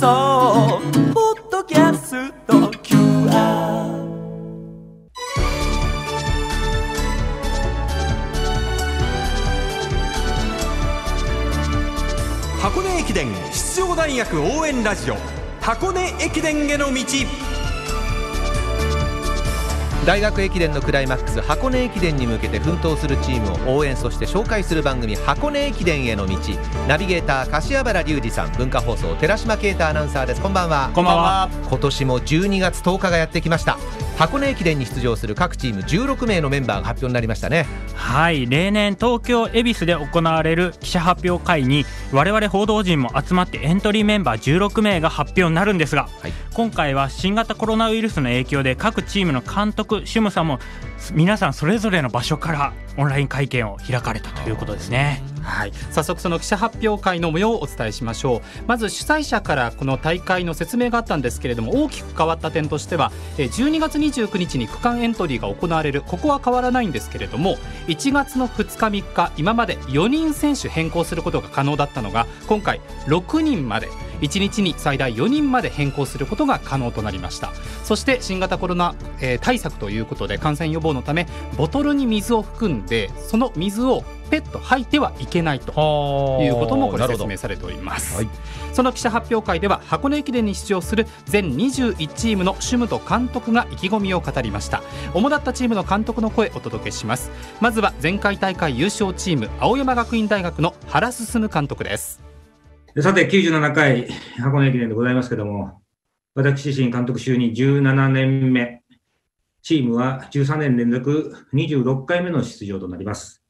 [0.00, 0.80] 送
[1.14, 2.54] ポッドキャスト。
[2.82, 3.30] QR
[12.60, 15.16] 箱根駅伝出場大学応援ラジオ。
[15.60, 17.00] 箱根駅伝への道。
[20.04, 26.36] 大学駅伝のクライマックス箱根駅伝に向けて奮闘するチームを応援そして紹介する番組箱根駅伝への道。
[26.86, 30.42] ナビゲーター柏原隆二さん文化放送寺島啓太アナウンサーです。
[30.42, 30.90] こんばんは。
[30.94, 31.48] こんばんは。
[31.70, 33.78] 今年も12月10日がやってきました
[34.16, 37.66] 箱根駅伝に出場する各チーム16名のメンバーが発表になりましたね。
[37.94, 38.46] はい。
[38.46, 46.32] 例年東京恵比寿で行われる記者発表会に我々報道陣も集まってエントリーメンバー16名が発表になるんですが、はい。
[46.52, 50.60] 今回は新型コロナウイルスの影響で各チームの監督主務さんも
[51.12, 55.33] 皆さんそれぞれの場所からオンライン会見を開かれたということですね。
[55.44, 58.40] はい、早速その記者発表会の模様をお伝えしましょう。
[58.66, 66.02] まず主催者からこの大会の説明があったんですけれども大きく変わった点としては12月29日に区間エントリーが行われる。
[66.02, 73.88] ここは変わらないんですけれども1月の2日3日今まで4人選手変更することが可能だったのが今回6人まで
[74.24, 77.52] 1日に最大4人まで変更することが可能となりました。
[77.84, 88.28] そして新型コロナ、えー対策ということで感染予防のためボトルに水を含んでその水をペット吐いてはいけないということもこれ説明されております、はい。
[88.72, 94.82] その記者発表会では箱根駅伝に出場する全21チームの主務と監督が意気込みを語りました。
[95.12, 97.30] 主だったチームの監督の声お届けします。
[97.60, 102.23] まずは前回大会優勝チーム青山学院大学の原進監督です
[103.02, 105.82] さて、97回箱根駅伝でございますけども、
[106.36, 108.84] 私自身監督就任17年目、
[109.62, 113.42] チームは13年連続26回目の出場となります。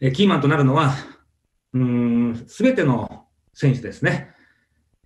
[0.00, 0.96] えキーマンとなるのは、
[2.48, 4.34] すべての選手ですね。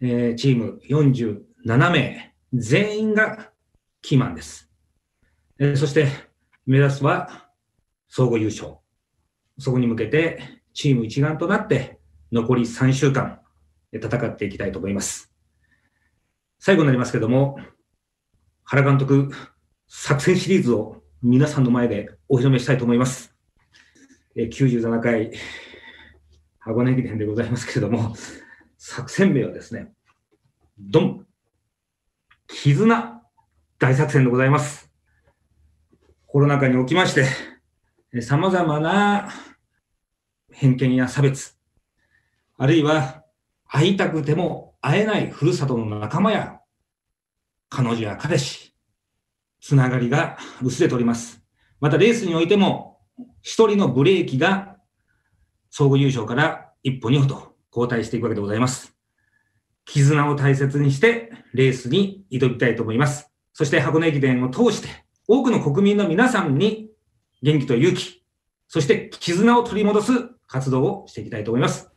[0.01, 3.51] えーチーム47名、全員が
[4.01, 4.71] キーマンです。
[5.59, 6.09] えーそして、
[6.65, 7.51] 目指すは
[8.09, 8.77] 総合優勝。
[9.59, 11.98] そこに向けて、チーム一丸となって、
[12.31, 13.41] 残り3週間、
[13.93, 15.33] 戦っていきたいと思います。
[16.59, 17.59] 最後になりますけども、
[18.65, 19.31] 原監督、
[19.87, 23.35] 作戦シリーズを皆さんの前でお披露目したいと思います。
[24.37, 25.33] え97回、
[26.59, 28.15] 箱根駅伝でございますけれども、
[28.77, 29.93] 作戦名はですね、
[30.79, 31.27] ドン、
[32.47, 33.23] 絆
[33.79, 34.93] 大作戦でございます。
[36.27, 37.27] コロナ禍におきまして、
[38.21, 39.31] 様々な
[40.53, 41.58] 偏見や差別、
[42.61, 43.23] あるいは
[43.67, 46.61] 会いたくても会えないふるさとの仲間や
[47.69, 48.75] 彼女や彼氏、
[49.61, 51.41] つながりが薄れております。
[51.81, 52.99] またレースにおいても
[53.43, 54.77] 一人のブレーキが
[55.71, 58.93] 総合優勝から一歩二歩と後退していくわけでございます。
[59.85, 63.31] 絆を大切にしてレースに挑みたいと思います。
[63.53, 64.89] そして箱根駅伝を通して
[65.29, 66.91] 多くの国民の皆さんに
[67.41, 68.25] 元気と勇気、
[68.67, 70.13] そして絆を取り戻す
[70.49, 71.91] 活動をしていきたいと思います。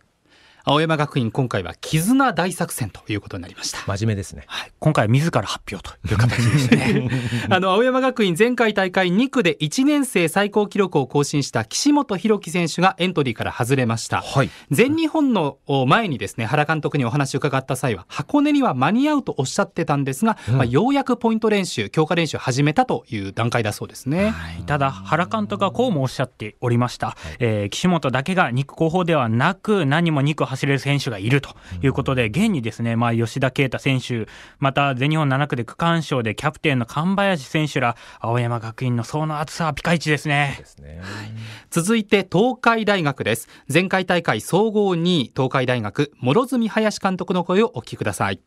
[0.64, 3.80] 青山学院今回は絆大作戦ということになりました。
[3.88, 4.44] 真面目ですね。
[4.48, 7.10] はい、今回は自ら発表という形でしたね。
[7.50, 14.22] あの、青山学院前回大会2区で1年生最高記録を更新した岸本博樹選手がエントリーから外れました。
[14.22, 14.50] はい。
[14.70, 15.58] 全日本の
[15.88, 24.34] 前にですね、原監督にお話を伺った際は、箱根には間に合うとおっしゃってたんですが、まあ、ようやくポイント練習、強化練習を始めたという段階だそうですね。
[24.68, 34.28] ただ原監督はこうもおっしゃっておりました、えー岸本だけが2区後方ではなく何も2区走れる選手がいるということで、現にですね、まあ、吉田啓太選手
[34.60, 41.02] また全日本7区で区間賞でキャプテンの神林選手ら青山学院の層の厚さはピカイチですねですね
[41.70, 43.48] 続いて東海大学です。
[43.72, 48.42] 前回大会総合2位、東海大学、諸角林監督の声をお聞きください。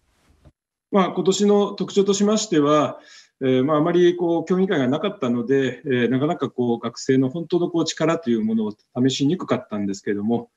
[0.91, 3.01] まあ、今年の特徴としましては、
[3.41, 10.49] えーまあ、あまりこう競技会がなかったので、えーなかなかこう学生の本当のこう力というものを試しにくかったんですけれども、お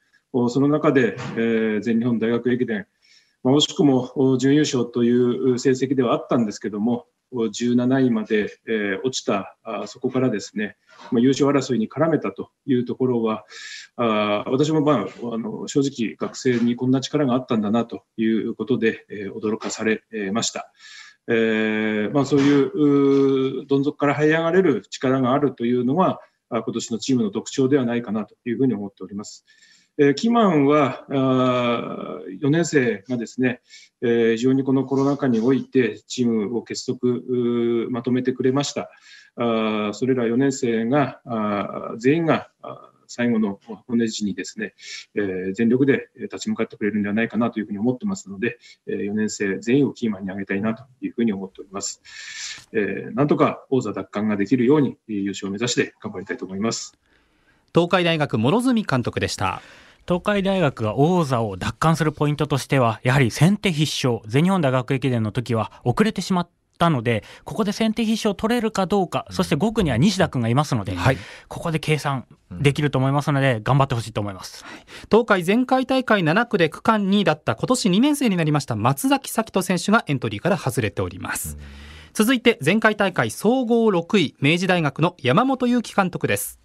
[0.49, 2.87] その中で、え全日本大学駅伝、
[3.43, 9.57] まあ、惜しくも準優勝という成績ではあったんですけども、17位まで、え落ちた
[9.87, 10.77] そこからですね、
[11.11, 13.45] ま、優勝争いに絡めたというところは、
[13.95, 20.71] あ私も、まあ、あの正直、学生にこんな力があったんだなということで、え驚かされました。
[21.29, 29.45] えーまあ、そういうどん底から這い上がれる力があるというのは、今年のチームの特徴ではないかなというふうに思っております。
[29.99, 33.61] えーキーマンはあ4年生がですね、
[34.01, 36.99] えー非常にこのコロナ禍においてチームを結束
[37.89, 38.89] まとめてくれました。
[39.35, 44.73] あそれら4年生があ全員があ最後の箱根路にですね、
[45.15, 52.01] えー、全力で立ち向かってくれるんではないかなというふうに思ってますので、えー、4年生全員をキーマンに挙げたいなというふうに思っております。
[52.73, 56.97] えー、なんとか王座奪還ができるように優勝を目指して頑張りたいと思います。
[57.73, 59.61] 東海大学諸角監督でした。
[60.07, 66.49] 東海大学が王座を奪還するポイントとしては、やはり先手必勝、全日本大学駅伝の時は遅れてしまっ
[66.79, 71.17] たので、ここで先手必勝取れるかどうか、そして5区には西田君がいますので、はい、
[71.49, 74.63] ここで計算できると思いますので、頑張ってほしいと思います。
[75.11, 81.57] 東海前回大会7区で区間2位だった今年2年生になりました松崎咲人選手がエントリーから外れております。
[82.13, 86.61] 続いて前回大会総合6位、明治大学の山本裕樹監督です。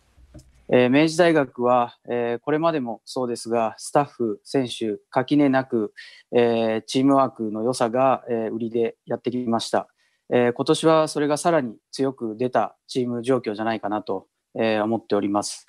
[0.74, 5.92] えー、明治大学は、えー、これまでもそうですが、スタッフ、選手、垣根なく、
[6.34, 9.88] えー、チームワークの良さが、え売りでやってきました。
[10.32, 14.28] え今年はそれがさらに強く出たチーム状況じゃないかなと、
[14.58, 15.66] え思っております。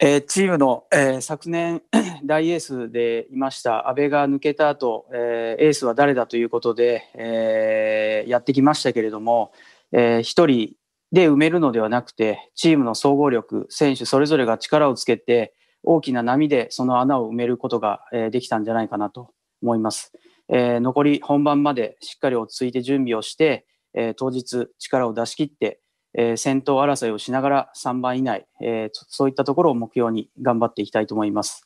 [0.00, 1.82] えチームの、え昨年
[2.24, 9.52] 大エースでいました阿部が抜けた後、えエースは誰だということで、えやってきましたけれども、
[9.92, 10.76] えー、1人
[11.14, 18.00] で埋めるのではなくて、チームの総合力、選手それぞれが力をつけて、大きな波でその穴を埋めることが
[18.32, 19.30] できたんじゃないかなと
[19.62, 20.12] 思います。
[20.48, 23.64] えー、残り本番までしっかり落ち着いて準備をして、
[23.94, 25.80] えー、当日力を出し切って、
[26.18, 31.63] えー、先頭争いをしながら3番以内、えそういったところを目標に頑張っていきたいと思います。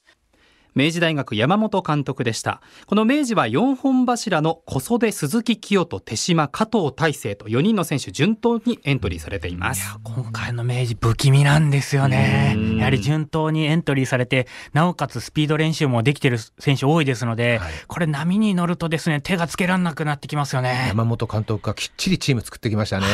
[0.78, 2.62] 明治大学山本監督でした。
[2.86, 9.98] この明治は4本柱の小袖鈴木清人手島加藤大成と4人の選手順当にエントリーされています。
[10.04, 12.56] 今回の明治不気味なんですよね。
[12.78, 20.84] やはり順当にエントリーされてなおかつスピード練習もできている選手多いですので、はい、これ波に乗るとですね手がつけられなくなってきますよね。
[20.86, 23.06] 山本監督がきっちりチーム作ってきましたね。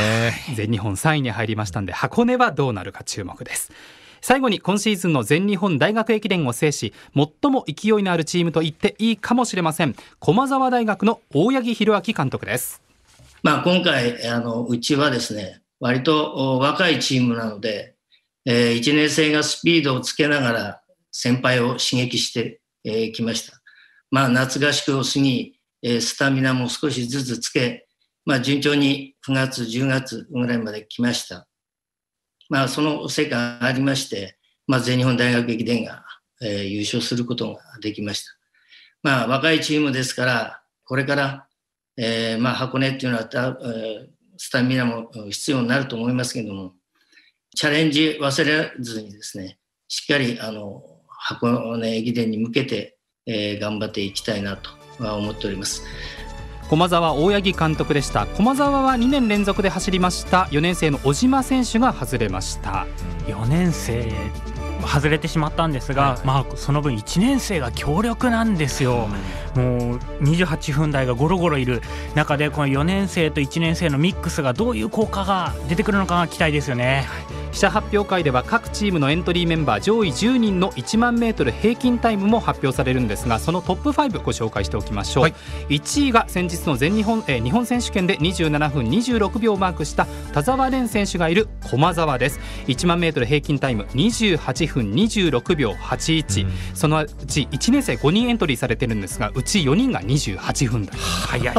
[0.54, 3.72] 全日本3位に入りましたんで箱根はどうなるか注目です
[4.24, 12.80] 最後に今シーズンの全日本大学駅伝を制し最も勢いのあるチームと言っていいかもしれません駒澤大学の大八木弘明監督です、
[13.42, 17.96] まあ、今回あのうちはですね割と若いチームなので、
[18.46, 20.80] えー、1年生がスピードをつけながら
[21.12, 23.60] 先輩を刺激してき、えー、ました。
[24.10, 27.86] まあ、夏合宿を過ぎ、えー、スタミナも少しずつつけ、
[28.24, 31.46] まあ、順調に9月、10月ぐらいまで来ました。
[32.48, 34.36] まあ、その成果がありまして、
[34.66, 36.04] まあ、全日本大学駅伝が、
[36.42, 38.30] えー、優勝することができました。
[39.02, 41.46] まあ、若いチームですから、これから、
[41.96, 46.74] えー、まあ、箱根っていうのは、えー、スタミナも必要になると思いますけども、
[47.54, 49.58] チャレンジ忘れずにですね、
[49.88, 55.82] しっかりあの箱根駅伝に向けて、えー、頑張っていきたいなとは思っております。
[56.74, 58.26] 駒澤大八木監督でした。
[58.26, 60.48] 駒澤は2年連続で走りました。
[60.50, 62.88] 4年生の小島選手が外れました。
[63.28, 64.12] 4年生
[64.84, 69.08] 外れてしまったんですが、はい、まあ、その分1年生が強力なんですよ、
[69.54, 71.80] もう28分台がゴロゴロいる
[72.16, 77.06] 中でこの4年生と1年生のミックスがどういう効果が出てくるのかが期待ですよね。
[77.54, 85.34] 記者発表会では各チームのエントリーメンバー上位10人の1万メートル平均タイムも発表されるんですがそのトップ5ご紹介しておきましょう、はい、
[85.68, 92.40] 1位が先日の全日本、えー、日本選手権で27分26秒をマークした田澤廉選手がいる駒澤です。
[92.66, 101.54] 1万メートル平均タイム28分26秒81、うん、そのうち1年生5人エントリーされてるんですがうち4人が28分台早い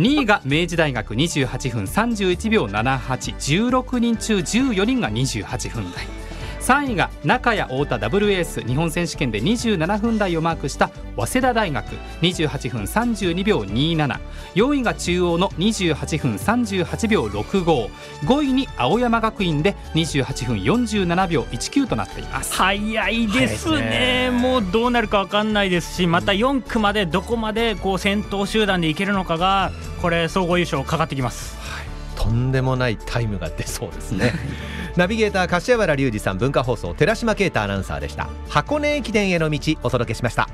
[0.00, 6.19] 2位が明治大学28分31秒7816人中14人が28分台
[6.60, 11.86] 3位が中谷太田ダブルエース日本選手権で27分台をマークした早稲田大学
[12.22, 22.54] 28分32秒274位が中央の28分38秒655位に青山学院で28分47秒19となっています。
[22.54, 31.86] 早いですね、ね、もうどうなるか分かんないですしまた4区までどこまでこう先頭集団でいけるのかがこれ総合優勝かかってきます、はい、
[32.16, 34.32] とんでもないタイムが出そうですね
[34.96, 38.28] ナビゲーター柏原隆二さん文化放送寺島啓太アナウンサーでした。
[38.48, 40.48] 箱根駅伝への道お届けしました。